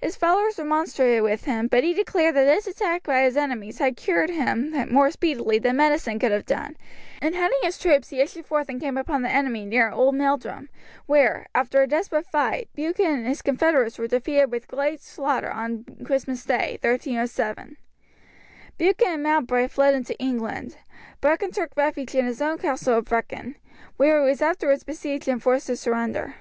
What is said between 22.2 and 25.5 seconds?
his own castle of Brechin, where he was afterwards besieged and